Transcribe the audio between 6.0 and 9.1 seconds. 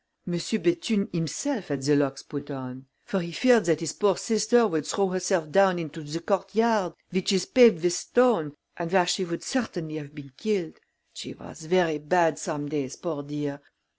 the court yard, which is paved with stone, and where